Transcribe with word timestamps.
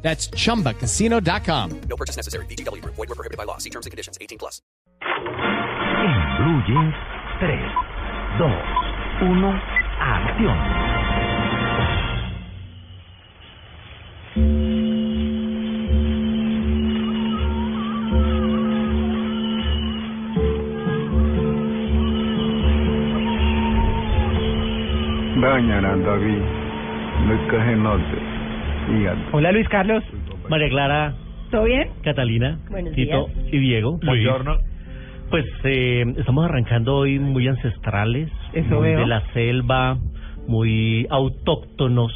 That's 0.00 0.30
chumbacasino.com. 0.30 1.80
No 1.88 1.96
purchase 1.96 2.16
necessary. 2.16 2.46
BGW. 2.46 2.82
Void 2.82 2.96
were 2.96 3.06
prohibited 3.14 3.36
by 3.36 3.44
law. 3.44 3.58
See 3.58 3.70
terms 3.70 3.84
and 3.84 3.90
conditions. 3.90 4.16
18 4.20 4.38
plus. 4.38 4.62
En 5.02 6.14
Blue 6.38 6.62
Jeans, 6.66 6.94
3, 7.40 7.58
2, 8.38 8.46
1, 9.28 9.60
acción. 10.00 10.88
Doña 25.40 25.80
David, 25.80 26.42
Lucas 27.28 27.64
Genote, 27.64 28.37
Hola 29.32 29.52
Luis 29.52 29.68
Carlos. 29.68 30.02
María 30.48 30.68
Clara, 30.70 31.14
¿Todo 31.50 31.64
bien? 31.64 31.88
Catalina, 32.02 32.58
Buenos 32.70 32.94
Tito 32.94 33.28
y 33.52 33.58
Diego. 33.58 33.98
Buongiorno. 34.02 34.56
Pues 35.28 35.44
eh, 35.64 36.04
estamos 36.16 36.46
arrancando 36.46 36.96
hoy 36.96 37.18
muy 37.18 37.46
ancestrales, 37.48 38.30
Eso 38.54 38.76
muy 38.76 38.88
veo. 38.88 39.00
de 39.00 39.06
la 39.06 39.20
selva, 39.34 39.98
muy 40.46 41.06
autóctonos, 41.10 42.12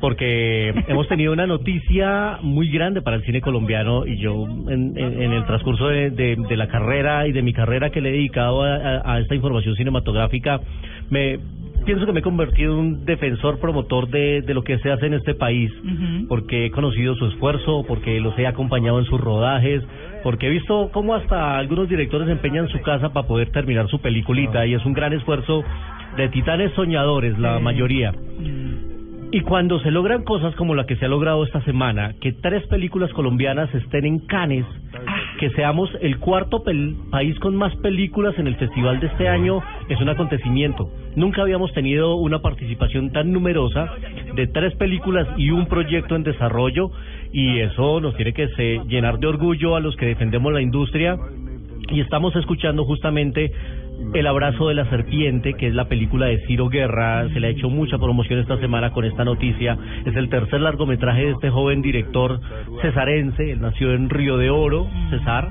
porque 0.00 0.68
hemos 0.88 1.08
tenido 1.08 1.32
una 1.32 1.48
noticia 1.48 2.38
muy 2.42 2.68
grande 2.70 3.02
para 3.02 3.16
el 3.16 3.24
cine 3.24 3.40
colombiano 3.40 4.06
y 4.06 4.16
yo 4.18 4.46
en, 4.46 4.96
en- 4.96 5.20
en 5.20 5.32
el 5.32 5.44
transcurso 5.46 5.88
de, 5.88 6.10
de- 6.10 6.36
de 6.48 6.56
la 6.56 6.68
carrera 6.68 7.26
y 7.26 7.32
de 7.32 7.42
mi 7.42 7.52
carrera 7.52 7.90
que 7.90 8.00
le 8.00 8.10
he 8.10 8.12
dedicado 8.12 8.62
a, 8.62 8.76
a- 8.76 9.14
a 9.14 9.20
esta 9.20 9.34
información 9.34 9.74
cinematográfica, 9.74 10.60
me 11.10 11.38
pienso 11.84 12.06
que 12.06 12.12
me 12.12 12.20
he 12.20 12.22
convertido 12.22 12.74
en 12.74 12.78
un 12.78 13.04
defensor 13.04 13.58
promotor 13.58 14.08
de, 14.08 14.42
de 14.42 14.54
lo 14.54 14.62
que 14.62 14.78
se 14.78 14.90
hace 14.90 15.06
en 15.06 15.14
este 15.14 15.34
país 15.34 15.70
porque 16.28 16.66
he 16.66 16.70
conocido 16.70 17.14
su 17.14 17.26
esfuerzo, 17.26 17.84
porque 17.86 18.20
los 18.20 18.38
he 18.38 18.46
acompañado 18.46 18.98
en 18.98 19.04
sus 19.04 19.20
rodajes, 19.20 19.82
porque 20.22 20.46
he 20.46 20.50
visto 20.50 20.90
cómo 20.92 21.14
hasta 21.14 21.58
algunos 21.58 21.88
directores 21.88 22.28
empeñan 22.28 22.68
su 22.68 22.80
casa 22.80 23.12
para 23.12 23.26
poder 23.26 23.50
terminar 23.50 23.88
su 23.88 24.00
peliculita 24.00 24.66
y 24.66 24.74
es 24.74 24.84
un 24.84 24.92
gran 24.92 25.12
esfuerzo 25.12 25.62
de 26.16 26.28
titanes 26.28 26.72
soñadores, 26.72 27.38
la 27.38 27.58
mayoría. 27.58 28.12
Mm. 28.12 29.32
Y 29.32 29.40
cuando 29.40 29.80
se 29.80 29.90
logran 29.90 30.22
cosas 30.22 30.54
como 30.54 30.76
la 30.76 30.86
que 30.86 30.94
se 30.96 31.06
ha 31.06 31.08
logrado 31.08 31.44
esta 31.44 31.60
semana, 31.62 32.14
que 32.20 32.32
tres 32.32 32.64
películas 32.68 33.12
colombianas 33.12 33.72
estén 33.74 34.04
en 34.04 34.20
Cannes, 34.20 34.64
que 35.38 35.50
seamos 35.50 35.90
el 36.00 36.18
cuarto 36.18 36.62
país 37.10 37.38
con 37.40 37.56
más 37.56 37.74
películas 37.76 38.38
en 38.38 38.46
el 38.46 38.56
festival 38.56 39.00
de 39.00 39.08
este 39.08 39.28
año, 39.28 39.60
es 39.88 40.00
un 40.00 40.08
acontecimiento. 40.08 40.90
Nunca 41.16 41.42
habíamos 41.42 41.72
tenido 41.72 42.16
una 42.16 42.40
participación 42.40 43.10
tan 43.12 43.32
numerosa 43.32 43.90
de 44.34 44.46
tres 44.46 44.74
películas 44.76 45.28
y 45.36 45.50
un 45.50 45.66
proyecto 45.66 46.16
en 46.16 46.22
desarrollo, 46.22 46.90
y 47.32 47.58
eso 47.60 48.00
nos 48.00 48.16
tiene 48.16 48.32
que 48.32 48.48
llenar 48.88 49.18
de 49.18 49.26
orgullo 49.26 49.76
a 49.76 49.80
los 49.80 49.96
que 49.96 50.06
defendemos 50.06 50.52
la 50.52 50.62
industria. 50.62 51.18
Y 51.90 52.00
estamos 52.00 52.34
escuchando 52.36 52.84
justamente 52.84 53.52
El 54.14 54.26
abrazo 54.26 54.68
de 54.68 54.74
la 54.74 54.88
serpiente, 54.90 55.54
que 55.54 55.68
es 55.68 55.74
la 55.74 55.86
película 55.86 56.26
de 56.26 56.38
Ciro 56.46 56.68
Guerra, 56.68 57.28
se 57.30 57.40
le 57.40 57.48
ha 57.48 57.50
hecho 57.50 57.68
mucha 57.68 57.98
promoción 57.98 58.38
esta 58.38 58.58
semana 58.58 58.90
con 58.90 59.04
esta 59.04 59.24
noticia. 59.24 59.76
Es 60.04 60.14
el 60.14 60.28
tercer 60.28 60.60
largometraje 60.60 61.24
de 61.24 61.30
este 61.32 61.50
joven 61.50 61.82
director 61.82 62.40
cesarense, 62.80 63.52
él 63.52 63.60
nació 63.60 63.92
en 63.92 64.10
Río 64.10 64.36
de 64.36 64.50
Oro, 64.50 64.86
Cesar, 65.10 65.48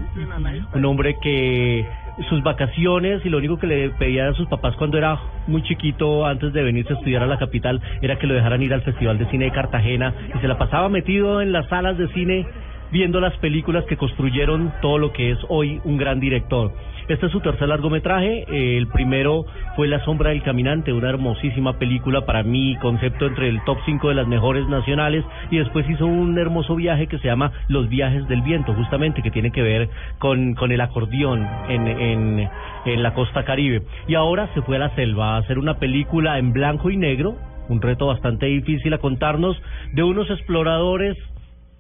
un 0.74 0.86
hombre 0.86 1.18
que 1.22 1.86
sus 2.30 2.44
vacaciones 2.44 3.26
y 3.26 3.30
lo 3.30 3.40
único 3.40 3.58
que 3.58 3.68
le 3.68 3.90
pedía 3.90 4.30
a 4.30 4.34
sus 4.34 4.48
papás 4.48 4.76
cuando 4.78 4.98
era 4.98 5.20
muy 5.48 5.64
chiquito 5.64 6.26
antes 6.26 6.53
de 6.53 6.62
venirse 6.62 6.94
a 6.94 6.98
estudiar 6.98 7.24
a 7.24 7.28
la 7.28 7.40
capital 7.40 7.82
era 8.02 8.18
que 8.18 8.28
lo 8.28 8.36
dejaran 8.36 8.62
ir 8.62 8.74
al 8.74 8.82
Festival 8.82 9.18
de 9.18 9.26
Cine 9.28 9.46
de 9.46 9.52
Cartagena 9.52 10.14
y 10.36 10.40
se 10.40 10.48
la 10.48 10.58
pasaba 10.58 10.90
metido 10.90 11.42
en 11.42 11.52
las 11.52 11.68
salas 11.70 11.98
de 11.98 12.08
cine 12.09 12.46
viendo 12.92 13.20
las 13.20 13.36
películas 13.38 13.84
que 13.86 13.98
construyeron 13.98 14.72
todo 14.82 15.00
lo 15.00 15.12
que 15.12 15.32
es 15.32 15.40
hoy 15.50 15.82
un 15.84 15.98
gran 15.98 16.20
director. 16.20 16.72
Este 17.08 17.25
es 17.25 17.31
su 17.34 17.41
tercer 17.41 17.68
largometraje, 17.68 18.78
el 18.78 18.88
primero 18.88 19.46
fue 19.75 19.90
La 19.90 20.03
sombra 20.06 20.30
del 20.30 20.41
caminante, 20.41 20.94
una 20.94 21.09
hermosísima 21.09 21.78
película 21.78 22.25
para 22.25 22.44
mí, 22.44 22.78
concepto 22.81 23.25
entre 23.25 23.50
el 23.50 23.62
top 23.66 23.78
5 23.86 24.08
de 24.08 24.16
las 24.16 24.28
mejores 24.28 24.68
nacionales, 24.69 25.25
y 25.52 25.58
después 25.58 25.90
hizo 25.90 26.06
un 26.06 26.38
hermoso 26.40 26.75
viaje 26.75 27.08
que 27.08 27.19
se 27.19 27.28
llama 27.28 27.52
Los 27.68 27.90
viajes 27.90 28.25
del 28.30 28.41
viento, 28.41 28.74
justamente, 28.74 29.22
que 29.22 29.31
tiene 29.31 29.52
que 29.52 29.62
ver 29.62 29.90
con, 30.18 30.56
con 30.56 30.72
el 30.72 30.80
acordeón 30.80 31.46
en, 31.68 31.88
en, 31.88 32.50
en 32.86 33.03
la 33.03 33.14
costa 33.14 33.44
caribe. 33.44 33.81
Y 34.08 34.16
ahora 34.16 34.47
se 34.53 34.62
fue 34.62 34.78
a 34.78 34.80
la 34.80 34.96
selva 34.96 35.35
a 35.35 35.38
hacer 35.40 35.59
una 35.59 35.80
película 35.80 36.40
en 36.40 36.53
blanco 36.53 36.90
y 36.90 36.96
negro, 36.96 37.35
un 37.68 37.81
reto 37.81 38.08
bastante 38.08 38.46
difícil 38.46 38.94
a 38.94 39.00
contarnos, 39.00 39.62
de 39.91 40.03
unos 40.03 40.30
exploradores 40.30 41.18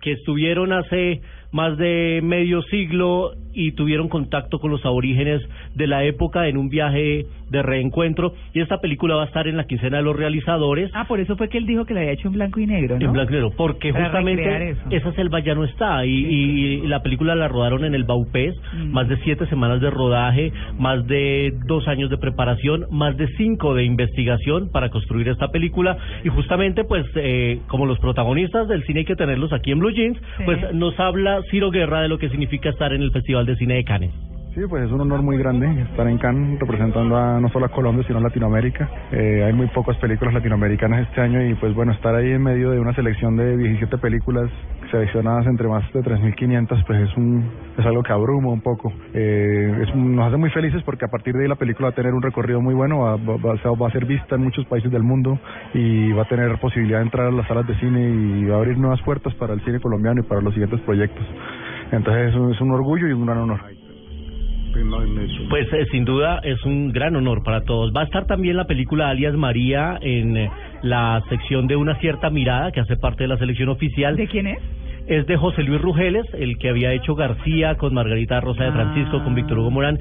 que 0.01 0.11
estuvieron 0.11 0.73
hace 0.73 1.21
más 1.53 1.77
de 1.77 2.19
medio 2.23 2.63
siglo 2.63 3.31
y 3.53 3.73
tuvieron 3.73 4.09
contacto 4.09 4.59
con 4.59 4.71
los 4.71 4.83
aborígenes 4.85 5.41
de 5.75 5.87
la 5.87 6.03
época 6.03 6.47
en 6.47 6.57
un 6.57 6.67
viaje 6.67 7.27
de 7.53 7.61
reencuentro 7.61 8.33
y 8.53 8.59
esta 8.59 8.79
película 8.79 9.15
va 9.15 9.23
a 9.23 9.25
estar 9.27 9.47
en 9.47 9.55
la 9.55 9.63
quincena 9.63 9.97
de 9.97 10.03
los 10.03 10.15
realizadores 10.17 10.91
Ah, 10.93 11.05
por 11.07 11.21
eso 11.21 11.37
fue 11.37 11.47
que 11.47 11.57
él 11.57 11.65
dijo 11.65 11.85
que 11.85 11.93
la 11.93 12.01
había 12.01 12.11
hecho 12.11 12.27
en 12.27 12.33
blanco 12.33 12.59
y 12.59 12.67
negro, 12.67 12.99
¿no? 12.99 13.05
en 13.05 13.13
blanco 13.13 13.31
y 13.31 13.35
negro, 13.35 13.51
porque 13.55 13.93
Para 13.93 14.05
justamente 14.05 14.75
esa 14.89 15.11
selva 15.13 15.39
ya 15.39 15.55
no 15.55 15.63
está 15.63 16.05
y, 16.05 16.09
y 16.11 16.87
la 16.87 17.01
película 17.01 17.35
la 17.35 17.47
rodaron 17.47 17.85
en 17.85 17.95
el 17.95 18.03
Baupés, 18.03 18.55
Mm. 18.73 18.91
más 18.91 19.07
de 19.07 19.17
siete 19.17 19.45
semanas 19.47 19.79
de 19.81 19.89
rodaje, 19.91 20.51
más 20.79 21.05
de 21.07 21.53
dos 21.67 21.87
años 21.87 22.09
de 22.09 22.17
preparación, 22.17 22.87
más 22.91 23.15
de 23.17 23.27
cinco 23.37 23.75
de 23.75 23.83
investigación 23.85 24.69
para 24.71 24.89
construir 24.89 25.27
esta 25.29 25.49
película 25.49 25.95
y 26.23 26.29
justamente 26.29 26.83
pues 26.83 27.05
eh, 27.15 27.59
como 27.67 27.85
los 27.85 27.99
protagonistas 27.99 28.67
del 28.67 28.83
cine 28.83 29.01
hay 29.01 29.05
que 29.05 29.15
tenerlos 29.15 29.53
aquí 29.53 29.71
en 29.71 29.79
Blue 29.79 29.91
Jeans, 29.91 30.17
Sí. 30.37 30.43
pues 30.45 30.73
nos 30.73 30.99
habla 30.99 31.41
Ciro 31.51 31.69
Guerra 31.69 32.01
de 32.01 32.07
lo 32.07 32.17
que 32.17 32.29
significa 32.29 32.69
estar 32.69 32.91
en 32.93 33.01
el 33.03 33.11
Festival 33.11 33.45
de 33.45 33.55
Cine 33.57 33.75
de 33.75 33.83
Cannes. 33.83 34.11
Sí, 34.55 34.61
pues 34.69 34.83
es 34.83 34.91
un 34.91 35.01
honor 35.01 35.23
muy 35.23 35.35
grande 35.39 35.67
estar 35.81 36.07
en 36.07 36.19
Cannes 36.19 36.59
representando 36.59 37.17
a 37.17 37.39
no 37.39 37.49
solo 37.49 37.65
a 37.65 37.69
Colombia, 37.69 38.03
sino 38.05 38.19
a 38.19 38.21
Latinoamérica. 38.21 38.87
Eh, 39.11 39.43
hay 39.47 39.51
muy 39.53 39.65
pocas 39.67 39.97
películas 39.97 40.31
latinoamericanas 40.35 41.07
este 41.07 41.21
año 41.21 41.43
y 41.43 41.55
pues 41.55 41.73
bueno, 41.73 41.91
estar 41.91 42.13
ahí 42.13 42.29
en 42.29 42.43
medio 42.43 42.69
de 42.69 42.79
una 42.79 42.93
selección 42.93 43.35
de 43.35 43.57
17 43.57 43.97
películas 43.97 44.51
seleccionadas 44.91 45.47
entre 45.47 45.67
más 45.67 45.91
de 45.91 46.01
3.500 46.03 46.83
pues 46.85 46.99
es 47.09 47.17
un 47.17 47.49
es 47.79 47.83
algo 47.87 48.03
que 48.03 48.13
abruma 48.13 48.51
un 48.51 48.61
poco. 48.61 48.93
Eh, 49.15 49.75
es 49.87 49.95
nos 49.95 50.27
hace 50.27 50.37
muy 50.37 50.51
felices 50.51 50.83
porque 50.83 51.05
a 51.05 51.07
partir 51.07 51.33
de 51.33 51.41
ahí 51.43 51.49
la 51.49 51.55
película 51.55 51.87
va 51.87 51.91
a 51.93 51.95
tener 51.95 52.13
un 52.13 52.21
recorrido 52.21 52.61
muy 52.61 52.75
bueno, 52.75 52.99
va, 52.99 53.15
va- 53.15 53.73
va 53.81 53.87
a 53.87 53.91
ser 53.91 54.05
vista 54.05 54.35
en 54.35 54.43
muchos 54.43 54.67
países 54.67 54.91
del 54.91 55.01
mundo 55.01 55.39
y 55.73 56.11
va 56.11 56.23
a 56.23 56.27
tener 56.27 56.59
posibilidad 56.59 56.99
de 56.99 57.05
entrar 57.05 57.25
a 57.25 57.31
las 57.31 57.47
salas 57.47 57.65
de 57.65 57.73
cine 57.79 58.07
y 58.07 58.45
va 58.45 58.57
a 58.57 58.59
abrir 58.59 58.77
nuevas 58.77 59.01
puertas 59.01 59.33
para 59.33 59.55
el 59.55 59.61
cine 59.61 59.79
colombiano 59.79 60.21
y 60.21 60.25
para 60.25 60.41
los 60.41 60.53
siguientes 60.53 60.79
proyectos. 60.81 61.25
Entonces 61.91 62.29
es 62.29 62.35
un, 62.35 62.51
es 62.51 62.61
un 62.61 62.69
orgullo 62.69 63.07
y 63.07 63.13
un 63.13 63.25
gran 63.25 63.39
honor. 63.39 63.59
Pues 65.49 65.71
eh, 65.73 65.85
sin 65.91 66.05
duda 66.05 66.39
es 66.43 66.63
un 66.65 66.91
gran 66.91 67.15
honor 67.15 67.43
para 67.43 67.61
todos. 67.61 67.93
Va 67.95 68.01
a 68.01 68.05
estar 68.05 68.25
también 68.25 68.57
la 68.57 68.65
película 68.65 69.09
Alias 69.09 69.35
María 69.35 69.97
en 70.01 70.37
eh, 70.37 70.51
la 70.81 71.23
sección 71.29 71.67
de 71.67 71.75
una 71.75 71.95
cierta 71.99 72.29
mirada 72.29 72.71
que 72.71 72.79
hace 72.79 72.97
parte 72.97 73.23
de 73.23 73.27
la 73.29 73.37
selección 73.37 73.69
oficial. 73.69 74.15
¿De 74.15 74.27
quién 74.27 74.47
es? 74.47 74.59
Es 75.05 75.27
de 75.27 75.35
José 75.35 75.63
Luis 75.63 75.81
Rugeles, 75.81 76.25
el 76.33 76.57
que 76.57 76.69
había 76.69 76.93
hecho 76.93 77.13
García 77.13 77.75
con 77.75 77.93
Margarita 77.93 78.39
Rosa 78.39 78.63
de 78.63 78.71
Francisco, 78.71 79.17
Ah. 79.17 79.23
con 79.25 79.35
Víctor 79.35 79.59
Hugo 79.59 79.69
Morán. 79.69 79.99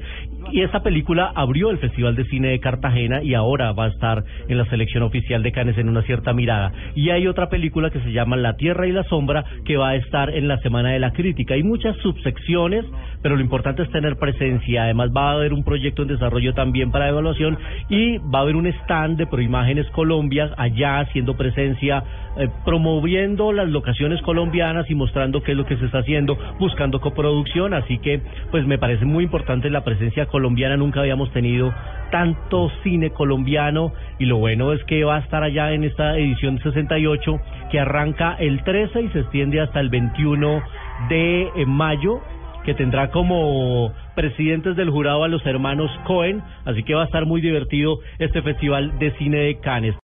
Y 0.51 0.61
esta 0.61 0.81
película 0.81 1.31
abrió 1.35 1.71
el 1.71 1.77
Festival 1.77 2.15
de 2.15 2.23
Cine 2.25 2.49
de 2.49 2.59
Cartagena 2.59 3.21
y 3.21 3.33
ahora 3.33 3.73
va 3.73 3.85
a 3.85 3.87
estar 3.89 4.23
en 4.47 4.57
la 4.57 4.65
selección 4.65 5.03
oficial 5.03 5.43
de 5.43 5.51
Cannes 5.51 5.77
en 5.77 5.89
una 5.89 6.03
cierta 6.03 6.31
mirada. 6.33 6.71
Y 6.95 7.09
hay 7.09 7.27
otra 7.27 7.49
película 7.49 7.89
que 7.89 7.99
se 7.99 8.13
llama 8.13 8.37
La 8.37 8.55
Tierra 8.55 8.87
y 8.87 8.93
la 8.93 9.03
Sombra 9.03 9.43
que 9.65 9.75
va 9.75 9.89
a 9.89 9.95
estar 9.95 10.29
en 10.29 10.47
la 10.47 10.57
Semana 10.59 10.91
de 10.91 10.99
la 10.99 11.11
Crítica. 11.11 11.53
Hay 11.55 11.63
muchas 11.63 11.97
subsecciones, 11.97 12.85
pero 13.23 13.37
lo 13.37 13.41
importante 13.41 13.81
es 13.81 13.89
tener 13.89 14.17
presencia. 14.17 14.83
Además 14.83 15.09
va 15.15 15.31
a 15.31 15.33
haber 15.33 15.53
un 15.53 15.63
proyecto 15.63 16.03
en 16.03 16.09
desarrollo 16.09 16.53
también 16.53 16.91
para 16.91 17.09
evaluación 17.09 17.57
y 17.89 18.17
va 18.17 18.39
a 18.39 18.41
haber 18.41 18.57
un 18.57 18.67
stand 18.67 19.17
de 19.17 19.25
Proimágenes 19.25 19.89
Colombia 19.91 20.53
allá 20.57 20.99
haciendo 20.99 21.35
presencia, 21.35 22.03
eh, 22.37 22.49
promoviendo 22.65 23.53
las 23.53 23.69
locaciones 23.69 24.21
colombianas 24.21 24.89
y 24.89 24.95
mostrando 24.95 25.41
qué 25.41 25.51
es 25.51 25.57
lo 25.57 25.65
que 25.65 25.77
se 25.77 25.85
está 25.85 25.99
haciendo, 25.99 26.37
buscando 26.59 26.99
coproducción. 26.99 27.73
Así 27.73 27.97
que, 27.99 28.21
pues 28.51 28.67
me 28.67 28.77
parece 28.77 29.05
muy 29.05 29.23
importante 29.23 29.69
la 29.69 29.85
presencia 29.85 30.25
colombiana. 30.25 30.75
Nunca 30.75 30.99
habíamos 30.99 31.31
tenido 31.31 31.73
tanto 32.11 32.69
cine 32.83 33.11
colombiano 33.11 33.93
y 34.19 34.25
lo 34.25 34.37
bueno 34.37 34.73
es 34.73 34.83
que 34.83 35.03
va 35.03 35.15
a 35.15 35.19
estar 35.19 35.43
allá 35.43 35.71
en 35.71 35.85
esta 35.85 36.17
edición 36.17 36.59
68 36.61 37.39
que 37.71 37.79
arranca 37.79 38.35
el 38.37 38.63
13 38.63 39.01
y 39.01 39.09
se 39.09 39.21
extiende 39.21 39.61
hasta 39.61 39.79
el 39.79 39.89
21 39.89 40.61
de 41.09 41.49
mayo 41.65 42.21
que 42.63 42.73
tendrá 42.73 43.11
como 43.11 43.91
presidentes 44.15 44.75
del 44.75 44.89
jurado 44.89 45.23
a 45.23 45.27
los 45.27 45.45
hermanos 45.45 45.91
Cohen, 46.05 46.41
así 46.65 46.83
que 46.83 46.93
va 46.93 47.03
a 47.03 47.05
estar 47.05 47.25
muy 47.25 47.41
divertido 47.41 47.99
este 48.19 48.41
festival 48.41 48.97
de 48.99 49.11
cine 49.17 49.37
de 49.37 49.59
Cannes. 49.59 49.95